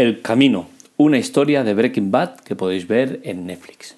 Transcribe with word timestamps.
El 0.00 0.22
Camino, 0.22 0.66
una 0.96 1.18
historia 1.18 1.62
de 1.62 1.74
Breaking 1.74 2.10
Bad 2.10 2.36
que 2.36 2.56
podéis 2.56 2.88
ver 2.88 3.20
en 3.22 3.44
Netflix. 3.44 3.96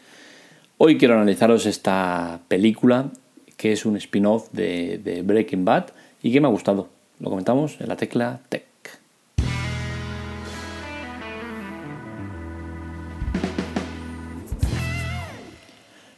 Hoy 0.76 0.98
quiero 0.98 1.14
analizaros 1.14 1.64
esta 1.64 2.40
película 2.48 3.10
que 3.56 3.70
es 3.70 3.86
un 3.86 3.96
spin-off 3.96 4.50
de, 4.50 5.22
Breaking 5.24 5.64
Bad 5.64 5.90
y 6.20 6.32
que 6.32 6.40
me 6.40 6.48
ha 6.48 6.50
gustado. 6.50 6.88
Lo 7.20 7.30
comentamos 7.30 7.80
en 7.80 7.86
la 7.86 7.96
tecla 7.96 8.40
Tech. 8.48 8.64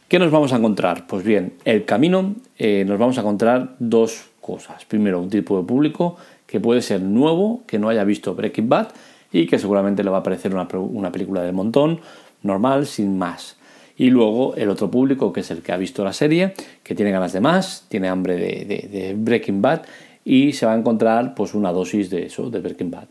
¿Qué 0.07 0.17
nos 0.17 0.31
vamos 0.31 0.51
a 0.51 0.55
encontrar? 0.55 1.05
Pues 1.05 1.23
bien, 1.23 1.53
el 1.63 1.85
camino 1.85 2.33
eh, 2.57 2.85
nos 2.87 2.97
vamos 2.97 3.19
a 3.19 3.21
encontrar 3.21 3.75
dos 3.77 4.31
cosas. 4.41 4.83
Primero, 4.85 5.21
un 5.21 5.29
tipo 5.29 5.61
de 5.61 5.67
público 5.67 6.17
que 6.47 6.59
puede 6.59 6.81
ser 6.81 7.01
nuevo, 7.01 7.61
que 7.67 7.77
no 7.77 7.89
haya 7.89 8.03
visto 8.03 8.33
Breaking 8.33 8.67
Bad 8.67 8.87
y 9.31 9.47
que 9.47 9.59
seguramente 9.59 10.03
le 10.03 10.09
va 10.09 10.19
a 10.19 10.23
parecer 10.23 10.53
una, 10.53 11.11
película 11.11 11.41
del 11.41 11.53
montón, 11.53 11.99
normal, 12.43 12.85
sin 12.85 13.17
más. 13.17 13.57
Y 13.97 14.09
luego 14.09 14.55
el 14.55 14.69
otro 14.69 14.91
público, 14.91 15.31
que 15.31 15.41
es 15.41 15.51
el 15.51 15.61
que 15.61 15.71
ha 15.71 15.77
visto 15.77 16.03
la 16.03 16.13
serie, 16.13 16.53
que 16.83 16.95
tiene 16.95 17.11
ganas 17.11 17.33
de 17.33 17.41
más, 17.41 17.85
tiene 17.89 18.09
hambre 18.09 18.35
de, 18.37 19.15
Breaking 19.17 19.61
Bad 19.61 19.83
y 20.23 20.53
se 20.53 20.65
va 20.65 20.73
a 20.73 20.77
encontrar 20.77 21.35
pues 21.35 21.53
una 21.53 21.71
dosis 21.71 22.09
de 22.09 22.25
eso, 22.25 22.49
de 22.49 22.59
Breaking 22.59 22.91
Bad. 22.91 23.07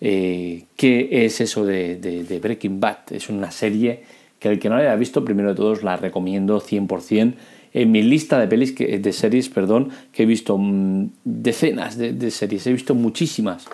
Eh, 0.00 0.64
¿Qué 0.76 1.08
es 1.24 1.40
eso 1.40 1.64
de, 1.64 2.38
Breaking 2.42 2.80
Bad? 2.80 3.12
Es 3.12 3.28
una 3.28 3.50
serie 3.50 4.02
que 4.38 4.48
el 4.48 4.58
que 4.58 4.68
no 4.68 4.76
la 4.76 4.82
haya 4.82 4.96
visto, 4.96 5.24
primero 5.24 5.50
de 5.50 5.54
todos 5.54 5.82
la 5.82 5.96
recomiendo 5.96 6.60
100%. 6.60 7.34
En 7.72 7.90
mi 7.90 8.00
lista 8.02 8.38
de 8.38 8.46
pelis 8.46 8.74
de 8.74 9.12
series, 9.12 9.50
perdón, 9.50 9.90
que 10.12 10.22
he 10.22 10.26
visto 10.26 10.56
mm, 10.56 11.10
decenas 11.24 11.98
de 11.98 12.30
series, 12.30 12.66
he 12.66 12.72
visto 12.72 12.94
muchísimas. 12.94 13.66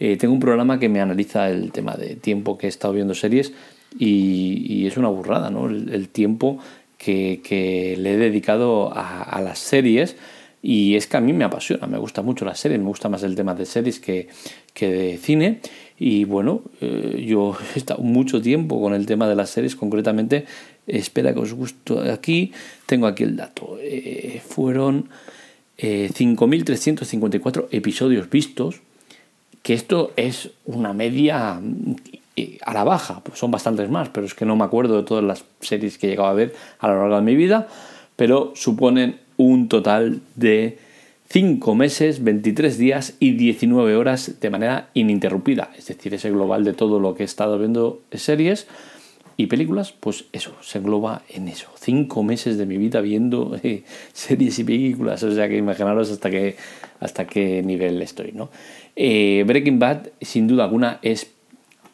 Eh, 0.00 0.16
tengo 0.16 0.34
un 0.34 0.40
programa 0.40 0.78
que 0.78 0.88
me 0.88 1.00
analiza 1.00 1.50
el 1.50 1.72
tema 1.72 1.94
de 1.94 2.14
tiempo 2.16 2.56
que 2.56 2.66
he 2.66 2.68
estado 2.68 2.94
viendo 2.94 3.14
series 3.14 3.52
y, 3.98 4.86
es 4.86 4.96
una 4.96 5.08
burrada, 5.08 5.50
¿no? 5.50 5.68
El, 5.68 6.08
tiempo 6.08 6.58
que, 6.96 7.96
le 7.98 8.14
he 8.14 8.16
dedicado 8.16 8.92
a, 8.94 9.40
las 9.42 9.58
series 9.58 10.16
y 10.62 10.96
es 10.96 11.06
que 11.06 11.16
a 11.16 11.20
mí 11.20 11.32
me 11.32 11.44
apasiona, 11.44 11.86
me 11.86 11.98
gusta 11.98 12.22
mucho 12.22 12.44
las 12.44 12.60
series, 12.60 12.80
me 12.80 12.86
gusta 12.86 13.08
más 13.08 13.22
el 13.22 13.34
tema 13.34 13.54
de 13.54 13.66
series 13.66 14.00
que, 14.00 14.28
de 14.80 15.18
cine 15.20 15.60
y 15.98 16.24
bueno, 16.24 16.62
eh, 16.80 17.24
yo 17.26 17.56
he 17.74 17.78
estado 17.78 18.02
mucho 18.02 18.40
tiempo 18.40 18.80
con 18.80 18.94
el 18.94 19.06
tema 19.06 19.28
de 19.28 19.34
las 19.34 19.50
series, 19.50 19.74
concretamente, 19.74 20.46
espera 20.86 21.34
que 21.34 21.40
os 21.40 21.54
guste 21.54 22.10
aquí, 22.10 22.52
tengo 22.86 23.08
aquí 23.08 23.24
el 23.24 23.36
dato, 23.36 23.78
eh, 23.80 24.40
fueron 24.46 25.08
5.354 25.76 27.68
episodios 27.70 28.28
vistos, 28.28 28.80
que 29.68 29.74
esto 29.74 30.12
es 30.16 30.48
una 30.64 30.94
media 30.94 31.60
eh, 32.36 32.56
a 32.64 32.72
la 32.72 32.84
baja, 32.84 33.20
pues 33.22 33.38
son 33.38 33.50
bastantes 33.50 33.90
más, 33.90 34.08
pero 34.08 34.24
es 34.24 34.32
que 34.32 34.46
no 34.46 34.56
me 34.56 34.64
acuerdo 34.64 34.96
de 34.96 35.02
todas 35.02 35.22
las 35.22 35.44
series 35.60 35.98
que 35.98 36.06
he 36.06 36.10
llegado 36.10 36.30
a 36.30 36.32
ver 36.32 36.54
a 36.78 36.88
lo 36.88 37.00
largo 37.00 37.16
de 37.16 37.20
mi 37.20 37.36
vida, 37.36 37.68
pero 38.16 38.52
suponen 38.54 39.18
un 39.36 39.68
total 39.68 40.22
de 40.36 40.78
5 41.28 41.74
meses, 41.74 42.24
23 42.24 42.78
días 42.78 43.16
y 43.20 43.32
19 43.32 43.94
horas 43.94 44.40
de 44.40 44.48
manera 44.48 44.88
ininterrumpida, 44.94 45.70
es 45.76 45.84
decir, 45.84 46.14
ese 46.14 46.30
global 46.30 46.64
de 46.64 46.72
todo 46.72 46.98
lo 46.98 47.14
que 47.14 47.24
he 47.24 47.26
estado 47.26 47.58
viendo 47.58 48.00
series 48.10 48.68
y 49.36 49.46
películas, 49.46 49.92
pues 49.92 50.24
eso, 50.32 50.52
se 50.62 50.78
engloba 50.78 51.22
en 51.28 51.46
eso. 51.46 51.68
Cinco 51.78 52.24
meses 52.24 52.56
de 52.58 52.64
mi 52.64 52.78
vida 52.78 53.02
viendo 53.02 53.56
eh, 53.62 53.84
series 54.14 54.58
y 54.58 54.64
películas, 54.64 55.22
o 55.22 55.32
sea 55.32 55.46
que 55.48 55.58
imaginaros 55.58 56.10
hasta 56.10 56.30
qué, 56.30 56.56
hasta 57.00 57.26
qué 57.26 57.62
nivel 57.62 58.00
estoy, 58.02 58.32
¿no? 58.32 58.50
Eh, 59.00 59.44
Breaking 59.46 59.78
Bad, 59.78 60.08
sin 60.20 60.48
duda 60.48 60.64
alguna, 60.64 60.98
es 61.02 61.30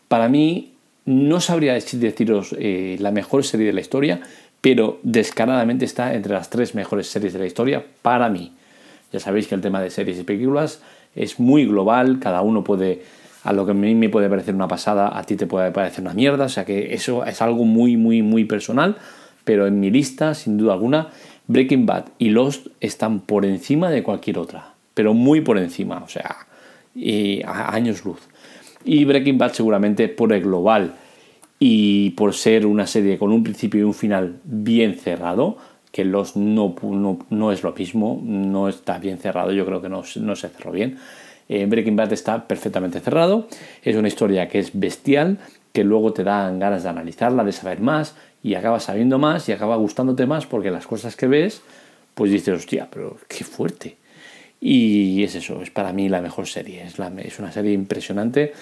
para 0.08 0.30
mí, 0.30 0.72
no 1.05 1.39
sabría 1.42 1.74
deciros 1.74 2.56
eh, 2.58 2.96
la 2.98 3.11
mejor 3.11 3.45
serie 3.45 3.67
de 3.67 3.74
la 3.74 3.83
historia, 3.83 4.23
pero 4.62 5.01
descaradamente 5.02 5.84
está 5.84 6.14
entre 6.14 6.33
las 6.33 6.48
tres 6.48 6.74
mejores 6.74 7.08
series 7.08 7.34
de 7.34 7.40
la 7.40 7.45
historia 7.45 7.84
para 8.01 8.30
mí. 8.30 8.52
Ya 9.12 9.20
sabéis 9.20 9.48
que 9.48 9.55
el 9.55 9.61
tema 9.61 9.83
de 9.83 9.90
series 9.90 10.18
y 10.18 10.23
películas 10.23 10.80
es 11.14 11.39
muy 11.39 11.67
global, 11.67 12.20
cada 12.20 12.40
uno 12.40 12.64
puede 12.64 13.02
a 13.42 13.52
lo 13.52 13.67
que 13.67 13.73
a 13.73 13.74
mí 13.74 13.95
me 13.95 14.08
puede 14.08 14.30
parecer 14.30 14.55
una 14.55 14.67
pasada, 14.67 15.18
a 15.18 15.24
ti 15.24 15.36
te 15.36 15.46
puede 15.46 15.73
parecer 15.73 16.01
una 16.01 16.14
mierda, 16.14 16.46
o 16.46 16.48
sea 16.48 16.64
que 16.64 16.95
eso 16.95 17.27
es 17.27 17.42
algo 17.42 17.67
muy, 17.67 17.98
muy, 17.98 18.23
muy 18.23 18.46
personal, 18.46 18.96
pero 19.45 19.67
en 19.67 19.78
mi 19.78 19.90
lista, 19.90 20.33
sin 20.33 20.57
duda 20.57 20.73
alguna, 20.73 21.11
Breaking 21.48 21.84
Bad 21.84 22.07
y 22.17 22.30
Lost 22.30 22.68
están 22.80 23.20
por 23.20 23.45
encima 23.45 23.90
de 23.90 24.02
cualquier 24.02 24.39
otra, 24.39 24.73
pero 24.95 25.12
muy 25.12 25.42
por 25.42 25.58
encima, 25.58 26.02
o 26.02 26.08
sea, 26.08 26.46
a 27.44 27.74
años 27.74 28.05
luz. 28.05 28.20
Y 28.84 29.05
Breaking 29.05 29.38
Bad 29.38 29.52
seguramente 29.52 30.08
por 30.08 30.32
el 30.32 30.42
global 30.42 30.94
y 31.58 32.10
por 32.10 32.34
ser 32.34 32.66
una 32.66 32.86
serie 32.86 33.18
con 33.18 33.32
un 33.32 33.42
principio 33.42 33.80
y 33.80 33.84
un 33.84 33.94
final 33.94 34.40
bien 34.44 34.94
cerrado, 34.94 35.56
que 35.90 36.04
Lost 36.04 36.36
no, 36.36 36.74
no, 37.30 37.52
es 37.52 37.62
lo 37.62 37.72
mismo, 37.72 38.20
no 38.22 38.68
está 38.68 38.98
bien 38.98 39.18
cerrado, 39.18 39.52
yo 39.52 39.64
creo 39.64 39.80
que 39.80 39.88
no, 39.88 40.02
no 40.16 40.36
se 40.36 40.48
cerró 40.48 40.72
bien. 40.72 40.98
Eh, 41.48 41.66
Breaking 41.66 41.94
Bad 41.94 42.12
está 42.12 42.48
perfectamente 42.48 43.00
cerrado, 43.00 43.46
es 43.83 43.94
una 43.96 44.08
historia 44.08 44.48
que 44.48 44.58
es 44.58 44.78
bestial, 44.78 45.38
que 45.72 45.84
luego 45.84 46.12
te 46.12 46.24
dan 46.24 46.58
ganas 46.58 46.83
de 46.83 46.88
analizarla, 46.88 47.44
de 47.44 47.52
saber 47.52 47.80
más, 47.80 48.16
y 48.42 48.56
acabas 48.56 48.84
sabiendo 48.84 49.18
más 49.18 49.48
y 49.48 49.52
acaba 49.52 49.77
gustándote 49.77 50.27
más 50.27 50.46
porque 50.46 50.70
las 50.70 50.86
cosas 50.86 51.16
que 51.16 51.27
ves, 51.27 51.62
pues 52.14 52.30
dices, 52.30 52.58
hostia, 52.58 52.88
pero 52.90 53.16
qué 53.28 53.42
fuerte. 53.42 53.96
Y 54.67 55.23
es 55.23 55.35
eso, 55.35 55.61
es 55.61 55.69
para 55.69 55.92
mí 55.92 56.08
la 56.08 56.23
mejor 56.23 56.47
serie, 56.47 56.85
es, 56.85 56.95
es 56.98 57.39
una 57.39 57.52
serie 57.52 57.75
impresionante 57.75 58.55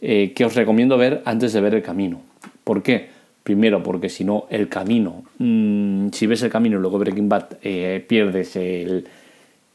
eh, 0.00 0.32
que 0.34 0.44
os 0.44 0.56
recomiendo 0.56 0.98
ver 0.98 1.22
antes 1.24 1.52
de 1.52 1.60
ver 1.60 1.76
El 1.76 1.82
Camino. 1.82 2.20
¿Por 2.64 2.82
qué? 2.82 3.08
Primero, 3.44 3.80
porque 3.80 4.08
si 4.08 4.24
no, 4.24 4.48
El 4.50 4.68
Camino, 4.68 5.22
mm, 5.38 6.08
si 6.10 6.26
ves 6.26 6.42
El 6.42 6.50
Camino 6.50 6.76
y 6.76 6.80
luego 6.80 6.98
Breaking 6.98 7.28
Bad, 7.28 7.58
eh, 7.62 8.04
pierdes 8.04 8.56
el 8.56 9.06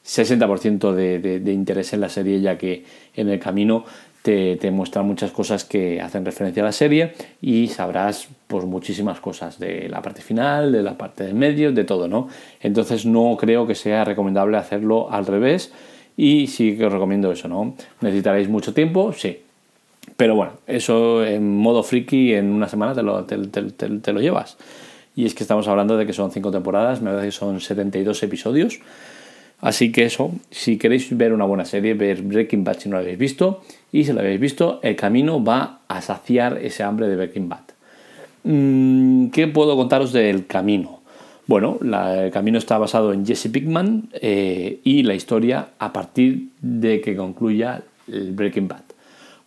60% 0.04 0.92
de, 0.94 1.54
interés 1.54 1.94
en 1.94 2.02
la 2.02 2.10
serie, 2.10 2.42
ya 2.42 2.58
que 2.58 2.84
en 3.16 3.30
el 3.30 3.40
camino 3.40 3.86
te, 4.22 4.58
te 4.58 4.72
muestra 4.72 5.02
muchas 5.02 5.32
cosas 5.32 5.64
que 5.64 6.02
hacen 6.02 6.26
referencia 6.26 6.62
a 6.62 6.66
la 6.66 6.72
serie 6.74 7.14
y 7.42 7.68
sabrás 7.68 8.28
pues 8.50 8.66
muchísimas 8.66 9.20
cosas 9.20 9.60
de 9.60 9.88
la 9.90 10.02
parte 10.02 10.24
final, 10.24 10.72
de 10.72 10.82
la 10.82 10.98
parte 10.98 11.24
del 11.24 11.36
medio, 11.36 11.72
de 11.72 11.84
todo, 11.84 12.08
¿no? 12.08 12.30
Entonces 12.60 13.06
no 13.06 13.38
creo 13.40 13.68
que 13.68 13.76
sea 13.76 14.04
recomendable 14.04 14.58
hacerlo 14.58 15.12
al 15.12 15.28
revés 15.28 15.72
y 16.18 16.48
sí 16.48 16.76
que 16.76 16.88
os 16.88 16.92
recomiendo 16.92 17.32
eso, 17.32 17.48
¿no? 17.48 17.76
¿Necesitaréis 18.02 18.50
mucho 18.50 18.74
tiempo? 18.74 19.14
Sí. 19.14 19.38
Pero 20.18 20.34
bueno, 20.34 20.54
eso 20.66 21.24
en 21.24 21.58
modo 21.58 21.84
friki 21.84 22.34
en 22.34 22.52
una 22.52 22.68
semana 22.68 22.96
te 22.96 23.04
lo, 23.04 23.24
te 23.24 24.14
lo 24.14 24.20
llevas. 24.20 24.58
Y 25.16 25.26
es 25.28 25.36
que 25.36 25.44
estamos 25.44 25.68
hablando 25.68 25.96
de 25.96 26.08
que 26.08 26.14
son 26.14 26.32
cinco 26.32 26.50
temporadas, 26.50 27.04
me 27.04 27.12
parece 27.12 27.28
que 27.28 27.32
son 27.32 27.62
72 27.62 28.24
episodios. 28.24 28.80
Así 29.62 29.92
que 29.92 30.06
eso, 30.06 30.32
si 30.50 30.80
queréis 30.80 31.16
ver 31.16 31.34
una 31.34 31.46
buena 31.46 31.66
serie, 31.66 31.94
ver 31.94 32.24
Breaking 32.24 32.64
Bad 32.64 32.80
si 32.80 32.90
no 32.90 32.96
lo 32.96 33.02
habéis 33.04 33.20
visto, 33.20 33.62
y 33.92 34.06
si 34.06 34.12
lo 34.12 34.22
habéis 34.22 34.40
visto, 34.40 34.80
el 34.82 34.96
camino 34.96 35.44
va 35.44 35.82
a 35.88 36.02
saciar 36.02 36.58
ese 36.64 36.82
hambre 36.82 37.08
de 37.08 37.16
Breaking 37.16 37.48
Bad. 37.48 37.79
Mm, 38.44 39.28
¿Qué 39.28 39.48
puedo 39.48 39.76
contaros 39.76 40.14
del 40.14 40.46
camino? 40.48 41.00
Bueno, 41.50 41.80
el 41.82 42.30
camino 42.30 42.60
está 42.60 42.78
basado 42.78 43.12
en 43.12 43.26
Jesse 43.26 43.50
Pickman 43.52 44.10
eh, 44.14 44.80
y 44.84 45.02
la 45.02 45.16
historia 45.16 45.70
a 45.80 45.92
partir 45.92 46.50
de 46.62 47.02
que 47.02 47.16
concluya 47.16 47.82
el 48.08 48.34
Breaking 48.34 48.68
Bad. 48.68 48.84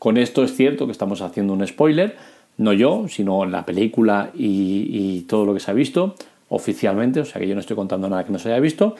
Con 0.00 0.16
esto 0.16 0.42
es 0.42 0.56
cierto 0.56 0.86
que 0.86 0.92
estamos 0.92 1.22
haciendo 1.22 1.52
un 1.52 1.64
spoiler, 1.64 2.16
no 2.58 2.72
yo, 2.72 3.06
sino 3.08 3.44
la 3.44 3.64
película 3.64 4.30
y, 4.34 5.20
todo 5.28 5.46
lo 5.46 5.54
que 5.54 5.60
se 5.60 5.70
ha 5.70 5.74
visto 5.74 6.16
oficialmente, 6.48 7.20
o 7.20 7.24
sea 7.24 7.40
que 7.40 7.46
yo 7.46 7.54
no 7.54 7.60
estoy 7.60 7.76
contando 7.76 8.08
nada 8.08 8.24
que 8.24 8.32
no 8.32 8.40
se 8.40 8.48
haya 8.48 8.58
visto. 8.58 8.96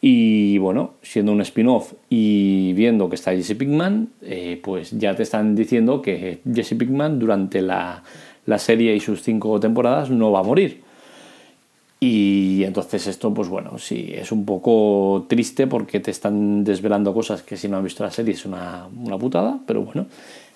Y 0.00 0.56
bueno, 0.58 0.94
siendo 1.02 1.30
un 1.30 1.42
spin-off 1.42 1.92
y 2.08 2.72
viendo 2.72 3.10
que 3.10 3.16
está 3.16 3.32
Jesse 3.32 3.54
Pinkman, 3.54 4.08
eh, 4.22 4.58
pues 4.62 4.92
ya 4.98 5.14
te 5.14 5.22
están 5.22 5.54
diciendo 5.54 6.00
que 6.00 6.40
Jesse 6.50 6.74
Pinkman 6.74 7.18
durante 7.18 7.60
la, 7.60 8.02
serie 8.58 8.94
y 8.94 9.00
sus 9.00 9.22
cinco 9.22 9.58
temporadas 9.60 10.10
no 10.10 10.32
va 10.32 10.40
a 10.40 10.42
morir. 10.42 10.82
Y 12.00 12.64
entonces 12.64 13.06
esto, 13.06 13.32
pues 13.32 13.48
bueno, 13.48 13.78
sí, 13.78 14.12
es 14.14 14.30
un 14.30 14.44
poco 14.44 15.24
triste 15.26 15.66
porque 15.66 16.00
te 16.00 16.10
están 16.10 16.62
desvelando 16.62 17.14
cosas 17.14 17.42
que 17.42 17.56
si 17.56 17.66
no 17.66 17.78
han 17.78 17.84
visto 17.84 18.04
la 18.04 18.10
serie 18.10 18.34
es 18.34 18.44
una, 18.44 18.88
putada, 19.18 19.58
pero 19.66 19.82
bueno, 19.82 20.06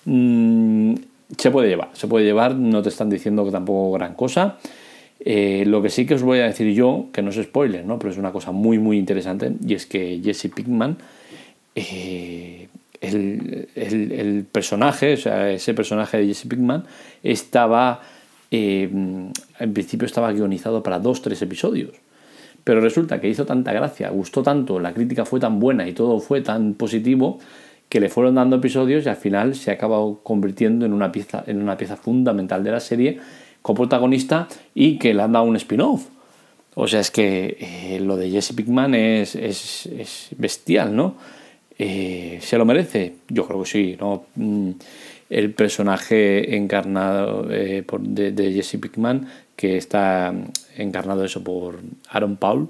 mm, 0.05 0.93
se 1.35 1.49
puede 1.49 1.69
llevar, 1.69 1.89
se 1.93 2.07
puede 2.07 2.25
llevar, 2.25 2.55
no 2.55 2.83
te 2.83 2.89
están 2.89 3.09
diciendo 3.09 3.43
que 3.45 3.51
tampoco 3.51 3.93
gran 3.93 4.13
cosa. 4.13 4.57
Eh, 5.21 5.63
lo 5.65 5.81
que 5.81 5.89
sí 5.89 6.05
que 6.05 6.13
os 6.13 6.21
voy 6.21 6.39
a 6.39 6.43
decir 6.43 6.71
yo, 6.73 7.07
que 7.11 7.23
no 7.23 7.31
es 7.31 7.41
spoiler, 7.41 7.83
¿no? 7.83 7.97
pero 7.97 8.11
es 8.11 8.17
una 8.17 8.31
cosa 8.31 8.51
muy 8.51 8.77
muy 8.77 8.99
interesante, 8.99 9.51
y 9.65 9.73
es 9.73 9.87
que 9.87 10.21
Jesse 10.23 10.51
Pinkman, 10.53 10.97
eh, 11.73 12.67
el, 13.01 14.45
personaje, 14.51 15.13
o 15.13 15.17
sea, 15.17 15.49
ese 15.49 15.73
personaje 15.73 16.17
de 16.17 16.27
Jesse 16.27 16.47
Pinkman, 16.47 16.83
estaba, 17.23 18.01
eh, 18.51 18.89
en 18.91 19.73
principio 19.73 20.05
estaba 20.05 20.31
guionizado 20.31 20.83
para 20.83 20.99
dos, 20.99 21.21
tres 21.21 21.41
episodios. 21.41 21.91
Pero 22.63 22.81
resulta 22.81 23.19
que 23.19 23.29
hizo 23.29 23.45
tanta 23.45 23.73
gracia, 23.73 24.09
gustó 24.09 24.43
tanto, 24.43 24.79
la 24.79 24.93
crítica 24.93 25.25
fue 25.25 25.39
tan 25.39 25.59
buena 25.59 25.87
y 25.87 25.93
todo 25.93 26.19
fue 26.19 26.41
tan 26.41 26.73
positivo 26.73 27.39
que 27.89 27.99
le 27.99 28.09
fueron 28.09 28.35
dando 28.35 28.57
episodios 28.57 29.05
y 29.05 29.09
al 29.09 29.15
final 29.15 29.55
se 29.55 29.71
ha 29.71 29.73
acabado 29.73 30.19
convirtiendo 30.21 30.85
en 30.85 30.93
una 30.93 31.11
pieza, 31.11 31.43
en 31.47 31.61
una 31.61 31.77
pieza 31.77 31.97
fundamental 31.97 32.63
de 32.63 32.71
la 32.71 32.79
serie, 32.79 33.19
coprotagonista 33.61 34.47
y 34.75 34.99
que 34.99 35.13
le 35.13 35.23
han 35.23 35.31
dado 35.31 35.45
un 35.45 35.55
spin-off. 35.55 36.07
O 36.75 36.87
sea, 36.87 36.99
es 36.99 37.11
que 37.11 37.57
eh, 37.59 37.99
lo 37.99 38.15
de 38.15 38.29
Jesse 38.29 38.53
Pickman 38.53 38.93
es, 38.93 39.35
es, 39.35 40.29
bestial, 40.37 40.95
¿no? 40.95 41.15
Eh, 41.81 42.39
¿Se 42.41 42.57
lo 42.57 42.65
merece? 42.65 43.13
Yo 43.29 43.47
creo 43.47 43.63
que 43.63 43.69
sí, 43.69 43.97
¿no? 43.97 44.25
Mm, 44.35 44.71
el 45.29 45.53
personaje 45.53 46.57
encarnado 46.57 47.47
eh, 47.49 47.85
de, 48.01 48.53
Jesse 48.53 48.77
Pickman, 48.81 49.27
que 49.55 49.77
está 49.77 50.33
encarnado 50.75 51.23
eso 51.23 51.41
por 51.41 51.79
Aaron 52.09 52.35
Paul, 52.35 52.67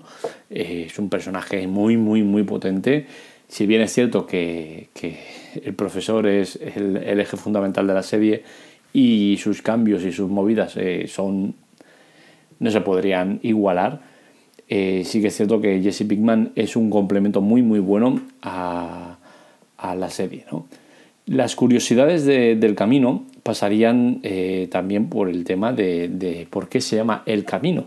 es 0.49 0.99
un 0.99 1.09
personaje 1.09 1.65
muy, 1.67 1.97
muy, 1.97 2.21
muy 2.21 2.43
potente. 2.43 3.07
Si 3.47 3.65
bien 3.65 3.81
es 3.81 3.93
cierto 3.93 4.27
que, 4.27 4.89
el 5.63 5.73
profesor 5.73 6.27
es 6.27 6.57
el, 6.57 6.97
el, 6.97 7.19
eje 7.19 7.35
fundamental 7.35 7.87
de 7.87 7.93
la 7.95 8.03
serie 8.03 8.43
y 8.93 9.37
sus 9.41 9.63
cambios 9.63 10.03
y 10.03 10.11
sus 10.11 10.29
movidas 10.29 10.77
son 11.07 11.55
no 12.59 12.71
se 12.71 12.81
podrían 12.81 13.39
igualar. 13.41 14.01
Eh, 14.71 15.01
sí 15.03 15.19
que 15.19 15.27
es 15.27 15.35
cierto 15.35 15.59
que 15.59 15.81
Jesse 15.81 16.03
Pinkman 16.07 16.51
es 16.55 16.75
un 16.75 16.91
complemento 16.91 17.41
muy 17.41 17.63
muy 17.63 17.79
bueno 17.79 18.21
a, 18.43 19.17
la 19.81 20.09
serie. 20.09 20.45
Las 21.25 21.55
curiosidades 21.55 22.25
del 22.25 22.75
camino 22.75 23.25
pasarían 23.43 24.19
eh, 24.23 24.67
también 24.69 25.09
por 25.09 25.29
el 25.29 25.43
tema 25.43 25.73
de, 25.73 26.47
por 26.49 26.69
qué 26.69 26.81
se 26.81 26.97
llama 26.97 27.23
El 27.25 27.45
Camino. 27.45 27.85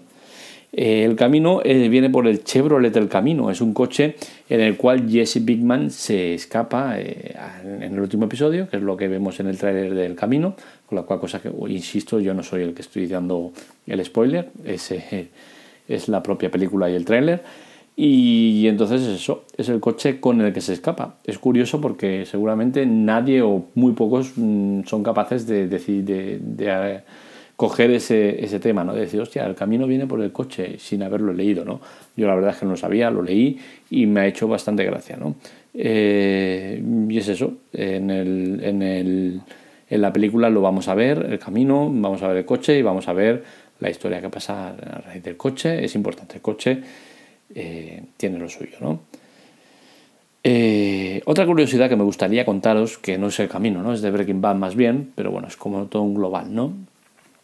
Eh, 0.73 1.05
el 1.05 1.17
camino 1.17 1.61
viene 1.63 2.09
por 2.09 2.27
el 2.27 2.45
Chevrolet 2.45 2.97
El 2.97 3.09
Camino, 3.09 3.51
es 3.51 3.61
un 3.61 3.75
coche 3.75 4.17
en 4.49 4.61
el 4.63 4.79
cual 4.79 5.09
Jesse 5.09 5.41
Pinkman 5.45 5.91
se 5.91 6.35
escapa 6.35 6.99
en 6.99 7.83
el 7.83 8.01
último 8.01 8.25
episodio, 8.25 8.71
que 8.71 8.79
es 8.79 8.83
lo 8.83 8.97
que 8.97 9.07
vemos 9.07 9.39
en 9.39 9.49
el 9.49 9.59
tráiler 9.59 9.95
del 9.95 10.15
Camino, 10.15 10.57
con 10.87 10.97
la 10.97 11.03
cual 11.03 11.21
cosa 11.21 11.43
que, 11.43 11.53
insisto, 11.69 12.21
yo 12.21 12.33
no 12.33 12.43
soy 12.43 12.63
el 12.63 12.73
que 12.73 12.83
estoy 12.83 13.07
dando 13.07 13.53
el 13.87 14.03
spoiler, 14.03 14.49
ese 14.65 15.29
es 15.95 16.09
la 16.09 16.23
propia 16.23 16.51
película 16.51 16.91
y 16.91 16.95
el 16.95 17.05
tráiler. 17.05 17.43
Y 17.95 18.67
entonces 18.69 19.03
eso, 19.03 19.45
es 19.57 19.69
el 19.69 19.79
coche 19.79 20.19
con 20.19 20.41
el 20.41 20.53
que 20.53 20.61
se 20.61 20.73
escapa. 20.73 21.17
Es 21.25 21.39
curioso 21.39 21.81
porque 21.81 22.25
seguramente 22.25 22.87
nadie 22.87 23.43
o 23.43 23.67
muy 23.75 23.93
pocos 23.93 24.33
mm, 24.37 24.85
son 24.85 25.03
capaces 25.03 25.47
de, 25.47 25.69
de, 25.69 25.79
de, 26.41 27.01
coger 27.57 27.91
ese, 27.91 28.43
ese, 28.43 28.61
tema, 28.61 28.83
¿no? 28.83 28.95
De 28.95 29.03
decir, 29.03 29.21
hostia, 29.21 29.45
el 29.47 29.55
camino 29.55 29.87
viene 29.87 30.07
por 30.07 30.23
el 30.23 30.33
coche 30.33 30.79
sin 30.79 31.03
haberlo 31.03 31.35
leído, 31.35 31.65
¿no? 31.65 31.81
Yo 32.17 32.27
la 32.27 32.35
verdad 32.35 32.53
es 32.53 32.57
que 32.57 32.65
no 32.65 32.73
lo 32.73 32.77
sabía, 32.79 33.11
lo 33.11 33.23
leí 33.23 33.59
y 33.91 34.07
me 34.07 34.21
ha 34.21 34.27
hecho 34.27 34.49
bastante 34.49 34.85
gracia, 34.85 35.17
¿no? 35.17 35.37
Eh, 35.75 36.83
y 37.09 37.19
es 37.19 37.29
eso, 37.29 37.59
en, 37.73 38.11
el, 38.11 38.61
en, 38.65 38.83
el, 38.83 39.41
en 39.89 40.01
la 40.01 40.13
película 40.13 40.49
lo 40.51 40.63
vamos 40.63 40.89
a 40.89 40.95
ver, 40.95 41.27
el 41.31 41.39
camino, 41.39 41.91
vamos 41.93 42.23
a 42.23 42.29
ver 42.29 42.39
el 42.39 42.45
coche 42.47 42.79
y 42.79 42.83
vamos 42.83 43.07
a 43.09 43.13
ver 43.13 43.45
la 43.83 43.91
historia 43.91 44.21
que 44.21 44.31
pasa 44.31 44.69
a 44.69 45.01
raíz 45.01 45.23
del 45.23 45.37
coche. 45.37 45.85
Es 45.85 45.95
importante, 45.97 46.37
el 46.37 46.41
coche 46.41 46.81
eh, 47.55 48.03
tiene 48.17 48.39
lo 48.39 48.49
suyo, 48.49 48.77
¿no? 48.81 49.01
Eh, 50.45 51.21
otra 51.27 51.47
curiosidad 51.47 51.89
que 51.89 51.97
me 51.97 52.05
gustaría 52.05 52.45
contaros, 52.45 52.99
que 52.99 53.19
no 53.19 53.29
es 53.29 53.39
el 53.41 53.49
camino, 53.49 53.83
¿no? 53.83 53.93
Es 53.93 54.01
de 54.01 54.11
Breaking 54.11 54.41
Bad 54.41 54.57
más 54.57 54.75
bien, 54.75 55.13
pero 55.15 55.31
bueno, 55.31 55.49
es 55.49 55.57
como 55.57 55.87
todo 55.87 56.03
un 56.03 56.15
global, 56.15 56.55
¿no? 56.55 56.73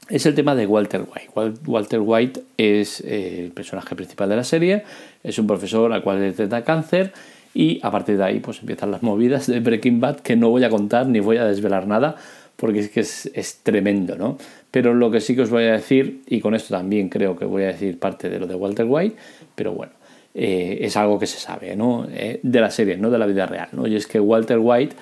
Es 0.08 0.26
el 0.26 0.34
tema 0.34 0.54
de 0.54 0.66
Walter 0.66 1.02
White. 1.02 1.58
Walter 1.66 2.00
White 2.00 2.42
es 2.56 3.00
eh, 3.00 3.44
el 3.44 3.50
personaje 3.50 3.94
principal 3.94 4.28
de 4.28 4.36
la 4.36 4.44
serie, 4.44 4.84
es 5.22 5.38
un 5.38 5.46
profesor 5.46 5.92
al 5.92 6.02
cual 6.02 6.20
le 6.20 6.32
trata 6.32 6.64
cáncer 6.64 7.12
y 7.52 7.80
a 7.82 7.90
partir 7.90 8.16
de 8.16 8.24
ahí 8.24 8.40
pues 8.40 8.60
empiezan 8.60 8.90
las 8.90 9.02
movidas 9.02 9.46
de 9.46 9.60
Breaking 9.60 10.00
Bad 10.00 10.20
que 10.20 10.36
no 10.36 10.50
voy 10.50 10.64
a 10.64 10.70
contar 10.70 11.06
ni 11.06 11.20
voy 11.20 11.36
a 11.36 11.44
desvelar 11.44 11.86
nada 11.86 12.16
porque 12.58 12.80
es 12.80 12.90
que 12.90 13.00
es, 13.00 13.60
tremendo, 13.62 14.16
¿no? 14.16 14.36
Pero 14.70 14.94
lo 14.94 15.10
que 15.10 15.20
sí 15.20 15.34
que 15.34 15.42
os 15.42 15.50
voy 15.50 15.64
a 15.64 15.72
decir, 15.72 16.22
y 16.26 16.40
con 16.40 16.54
esto 16.54 16.74
también 16.74 17.08
creo 17.08 17.36
que 17.36 17.44
voy 17.44 17.62
a 17.62 17.68
decir 17.68 17.98
parte 17.98 18.28
de 18.28 18.38
lo 18.38 18.46
de 18.46 18.54
Walter 18.54 18.86
White, 18.88 19.16
pero 19.54 19.72
bueno, 19.72 19.92
eh, 20.34 20.78
es 20.82 20.96
algo 20.96 21.18
que 21.18 21.26
se 21.26 21.38
sabe, 21.38 21.74
¿no? 21.74 22.06
Eh, 22.10 22.40
de 22.42 22.60
la 22.60 22.70
serie, 22.70 22.96
no 22.96 23.10
de 23.10 23.18
la 23.18 23.26
vida 23.26 23.46
real, 23.46 23.68
¿no? 23.72 23.86
Y 23.86 23.96
es 23.96 24.06
que 24.06 24.20
Walter 24.20 24.58
White 24.60 24.94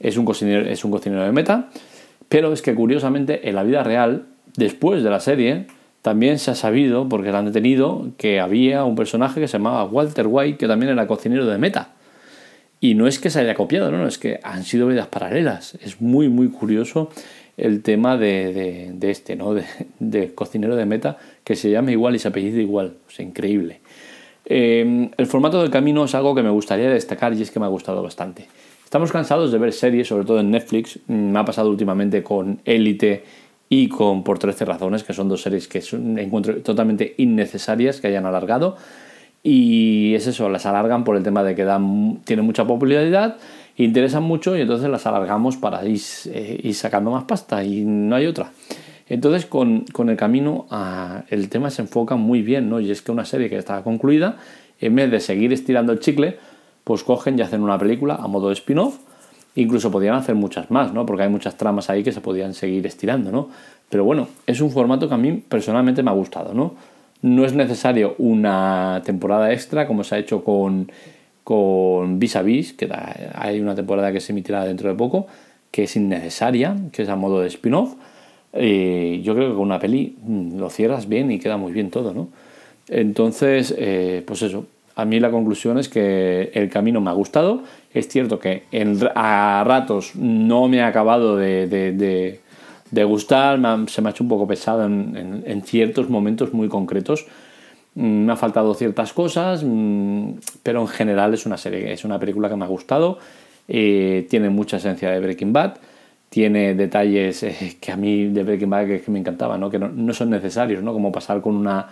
es 0.00 0.16
un 0.18 0.24
cocinero, 0.24 0.68
es 0.68 0.84
un 0.84 0.90
cocinero 0.90 1.24
de 1.24 1.32
meta, 1.32 1.70
pero 2.28 2.52
es 2.52 2.60
que 2.60 2.74
curiosamente 2.74 3.48
en 3.48 3.54
la 3.54 3.62
vida 3.62 3.82
real, 3.82 4.26
después 4.56 5.02
de 5.02 5.10
la 5.10 5.20
serie, 5.20 5.66
también 6.02 6.38
se 6.38 6.50
ha 6.50 6.54
sabido, 6.54 7.08
porque 7.08 7.32
lo 7.32 7.38
han 7.38 7.46
detenido, 7.46 8.10
que 8.16 8.38
había 8.38 8.84
un 8.84 8.94
personaje 8.94 9.40
que 9.40 9.48
se 9.48 9.54
llamaba 9.54 9.84
Walter 9.84 10.26
White, 10.28 10.58
que 10.58 10.68
también 10.68 10.92
era 10.92 11.06
cocinero 11.06 11.46
de 11.46 11.58
meta. 11.58 11.94
Y 12.78 12.94
no 12.94 13.08
es 13.08 13.18
que 13.18 13.30
se 13.30 13.40
haya 13.40 13.54
copiado, 13.54 13.90
no, 13.90 14.06
es 14.06 14.18
que 14.18 14.38
han 14.44 14.62
sido 14.62 14.86
vidas 14.86 15.08
paralelas. 15.08 15.76
Es 15.82 16.00
muy, 16.00 16.28
muy 16.28 16.48
curioso 16.48 17.10
el 17.56 17.82
tema 17.82 18.16
de, 18.16 18.94
este, 19.02 19.36
¿no? 19.36 19.54
De, 19.98 20.34
cocinero 20.34 20.76
de 20.76 20.86
meta, 20.86 21.18
que 21.44 21.56
se 21.56 21.70
llama 21.70 21.92
igual 21.92 22.14
y 22.14 22.18
se 22.18 22.28
apellida 22.28 22.60
igual. 22.60 22.94
Es 23.08 23.20
increíble. 23.20 23.80
Em, 24.44 25.10
el 25.16 25.26
formato 25.26 25.60
del 25.60 25.70
camino 25.70 26.04
es 26.04 26.14
algo 26.14 26.34
que 26.34 26.42
me 26.42 26.50
gustaría 26.50 26.88
destacar 26.90 27.34
y 27.34 27.42
es 27.42 27.50
que 27.50 27.58
me 27.58 27.66
ha 27.66 27.70
gustado 27.70 28.02
bastante. 28.02 28.46
Estamos 28.84 29.10
cansados 29.10 29.50
de 29.50 29.58
ver 29.58 29.72
series, 29.72 30.06
sobre 30.06 30.24
todo 30.24 30.40
en 30.40 30.50
Netflix. 30.50 31.00
Me 31.08 31.38
ha 31.38 31.44
pasado 31.44 31.70
últimamente 31.70 32.22
con 32.22 32.60
Élite 32.64 33.24
y 33.68 33.88
con 33.88 34.22
Por 34.22 34.38
13 34.38 34.64
razones, 34.64 35.02
que 35.02 35.12
son 35.12 35.28
dos 35.28 35.42
series 35.42 35.66
que 35.66 35.82
encuentro 36.20 36.56
totalmente 36.62 37.14
innecesarias 37.16 38.00
que 38.00 38.06
hayan 38.06 38.26
alargado. 38.26 38.76
Y 39.42 40.14
es 40.14 40.26
eso, 40.26 40.48
las 40.48 40.66
alargan 40.66 41.04
por 41.04 41.16
el 41.16 41.22
tema 41.22 41.42
de 41.42 41.54
que 41.54 41.64
dan, 41.64 42.20
tienen 42.24 42.44
mucha 42.44 42.64
popularidad, 42.64 43.36
interesan 43.76 44.22
mucho 44.22 44.56
y 44.56 44.62
entonces 44.62 44.88
las 44.88 45.06
alargamos 45.06 45.56
para 45.56 45.84
ir, 45.84 46.00
eh, 46.26 46.72
sacando 46.72 47.10
más 47.10 47.24
pasta 47.24 47.62
y 47.62 47.84
no 47.84 48.16
hay 48.16 48.26
otra. 48.26 48.52
Entonces 49.08 49.46
con, 49.46 49.84
el 50.08 50.16
camino 50.16 50.66
el 51.28 51.48
tema 51.48 51.70
se 51.70 51.82
enfoca 51.82 52.16
muy 52.16 52.42
bien, 52.42 52.68
¿no? 52.68 52.80
Y 52.80 52.90
es 52.90 53.02
que 53.02 53.12
una 53.12 53.24
serie 53.24 53.48
que 53.48 53.56
estaba 53.56 53.84
concluida, 53.84 54.36
en 54.80 54.94
vez 54.96 55.10
de 55.10 55.20
seguir 55.20 55.52
estirando 55.52 55.92
el 55.92 56.00
chicle, 56.00 56.38
pues 56.82 57.04
cogen 57.04 57.38
y 57.38 57.42
hacen 57.42 57.62
una 57.62 57.78
película 57.78 58.16
a 58.16 58.26
modo 58.26 58.48
de 58.48 58.54
spin-off. 58.54 58.98
Incluso 59.54 59.90
podían 59.90 60.16
hacer 60.16 60.34
muchas 60.34 60.70
más, 60.70 60.92
¿no? 60.92 61.06
Porque 61.06 61.22
hay 61.22 61.28
muchas 61.28 61.56
tramas 61.56 61.88
ahí 61.88 62.02
que 62.02 62.12
se 62.12 62.20
podían 62.20 62.52
seguir 62.52 62.86
estirando, 62.86 63.30
¿no? 63.30 63.48
Pero 63.88 64.04
bueno, 64.04 64.28
es 64.46 64.60
un 64.60 64.70
formato 64.70 65.08
que 65.08 65.14
a 65.14 65.18
mí 65.18 65.42
personalmente 65.48 66.02
me 66.02 66.10
ha 66.10 66.14
gustado, 66.14 66.52
¿no? 66.52 66.74
No 67.22 67.44
es 67.44 67.54
necesario 67.54 68.14
una 68.18 69.02
temporada 69.04 69.52
extra 69.52 69.86
como 69.86 70.04
se 70.04 70.16
ha 70.16 70.18
hecho 70.18 70.44
con, 70.44 70.90
con 71.46 72.18
Vis 72.18 72.34
a 72.34 72.42
Vis, 72.42 72.72
que 72.72 72.88
hay 73.36 73.60
una 73.60 73.76
temporada 73.76 74.10
que 74.10 74.18
se 74.18 74.32
emitirá 74.32 74.64
dentro 74.64 74.88
de 74.88 74.96
poco, 74.96 75.28
que 75.70 75.84
es 75.84 75.94
innecesaria, 75.94 76.74
que 76.90 77.04
es 77.04 77.08
a 77.08 77.14
modo 77.14 77.40
de 77.40 77.46
spin-off. 77.46 77.94
Eh, 78.52 79.20
yo 79.22 79.36
creo 79.36 79.50
que 79.50 79.54
con 79.54 79.62
una 79.62 79.78
peli 79.78 80.16
mm, 80.20 80.58
lo 80.58 80.70
cierras 80.70 81.08
bien 81.08 81.30
y 81.30 81.38
queda 81.38 81.56
muy 81.56 81.70
bien 81.70 81.90
todo, 81.90 82.12
¿no? 82.12 82.30
Entonces, 82.88 83.72
eh, 83.78 84.24
pues 84.26 84.42
eso, 84.42 84.66
a 84.96 85.04
mí 85.04 85.20
la 85.20 85.30
conclusión 85.30 85.78
es 85.78 85.88
que 85.88 86.50
el 86.52 86.68
camino 86.68 87.00
me 87.00 87.10
ha 87.10 87.12
gustado. 87.12 87.62
Es 87.94 88.08
cierto 88.08 88.40
que 88.40 88.64
a 89.14 89.62
ratos 89.64 90.16
no 90.16 90.66
me 90.66 90.82
ha 90.82 90.88
acabado 90.88 91.36
de, 91.36 91.68
de 92.90 93.04
gustar, 93.04 93.60
se 93.86 94.02
me 94.02 94.08
ha 94.08 94.10
hecho 94.10 94.24
un 94.24 94.28
poco 94.30 94.48
pesado 94.48 94.84
en, 94.84 95.62
ciertos 95.64 96.10
momentos 96.10 96.52
muy 96.52 96.68
concretos. 96.68 97.24
Mm, 97.96 98.26
me 98.26 98.32
ha 98.32 98.36
faltado 98.36 98.74
ciertas 98.74 99.12
cosas, 99.14 99.64
mm, 99.64 100.32
pero 100.62 100.82
en 100.82 100.88
general 100.88 101.34
es 101.34 101.46
una 101.46 101.56
serie, 101.56 101.92
es 101.92 102.04
una 102.04 102.18
película 102.18 102.48
que 102.48 102.56
me 102.56 102.64
ha 102.64 102.68
gustado. 102.68 103.18
Eh, 103.68 104.26
tiene 104.30 104.50
mucha 104.50 104.76
esencia 104.76 105.10
de 105.10 105.18
Breaking 105.20 105.52
Bad, 105.52 105.78
tiene 106.28 106.74
detalles 106.74 107.42
eh, 107.42 107.78
que 107.80 107.92
a 107.92 107.96
mí 107.96 108.26
de 108.26 108.44
Breaking 108.44 108.70
Bad 108.70 108.86
que, 108.86 109.02
me 109.08 109.18
encantaban, 109.18 109.60
¿no? 109.60 109.70
que 109.70 109.78
no, 109.78 110.12
son 110.12 110.30
necesarios, 110.30 110.82
¿no? 110.82 110.92
como 110.92 111.10
pasar 111.10 111.40
con 111.40 111.56
una, 111.56 111.88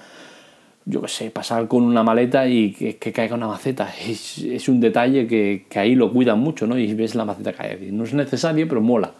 yo 0.84 1.00
qué 1.02 1.08
sé, 1.08 1.30
pasar 1.30 1.66
con 1.68 1.82
una 1.84 2.02
maleta 2.02 2.46
y 2.46 2.72
que, 2.72 3.12
caiga 3.12 3.34
una 3.34 3.48
maceta. 3.48 3.88
Es, 4.06 4.68
un 4.68 4.80
detalle 4.80 5.26
que, 5.26 5.66
que, 5.70 5.78
ahí 5.78 5.94
lo 5.94 6.12
cuidan 6.12 6.38
mucho, 6.38 6.66
¿no? 6.66 6.78
Y 6.78 6.92
ves 6.94 7.14
la 7.14 7.24
maceta 7.24 7.52
caer. 7.54 7.80
No 7.92 8.04
es 8.04 8.12
necesario, 8.12 8.68
pero 8.68 8.82
mola. 8.82 9.12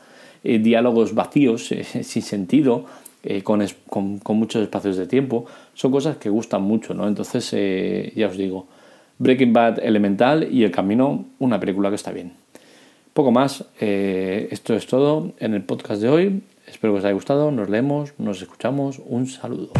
Eh, 0.46 0.58
diálogos 0.58 1.14
vacíos, 1.14 1.72
eh, 1.72 1.84
sin 1.84 2.22
sentido, 2.22 2.84
eh, 3.24 3.42
con, 3.42 3.66
con, 3.88 4.36
muchos 4.36 4.62
espacios 4.62 4.96
de 4.96 5.06
tiempo, 5.06 5.46
son 5.74 5.90
cosas 5.90 6.16
que 6.16 6.30
gustan 6.30 6.62
mucho, 6.62 6.94
¿no? 6.94 7.08
Entonces, 7.08 7.50
ya 8.14 8.28
os 8.28 8.36
digo, 8.36 8.66
Breaking 9.18 9.52
Bad 9.52 9.78
elemental 9.80 10.48
y 10.50 10.64
El 10.64 10.70
Camino, 10.70 11.24
una 11.38 11.58
película 11.58 11.88
que 11.88 11.96
está 11.96 12.12
bien. 12.12 12.32
Poco 13.12 13.30
más, 13.30 13.64
esto 13.78 14.74
es 14.74 14.86
todo 14.86 15.32
en 15.38 15.54
el 15.54 15.62
podcast 15.62 16.02
de 16.02 16.08
hoy. 16.08 16.42
Espero 16.66 16.94
que 16.94 16.98
os 16.98 17.04
haya 17.04 17.14
gustado, 17.14 17.50
nos 17.50 17.68
leemos, 17.68 18.14
nos 18.18 18.42
escuchamos, 18.42 19.00
un 19.06 19.26
saludo. 19.26 19.70